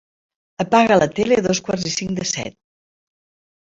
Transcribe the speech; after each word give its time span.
Apaga 0.65 0.97
la 1.01 1.09
tele 1.19 1.39
a 1.43 1.45
dos 1.51 1.63
quarts 1.69 1.89
i 1.93 1.95
cinc 2.01 2.19
de 2.23 2.29
set. 2.35 2.61